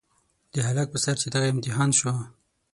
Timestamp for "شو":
1.99-2.11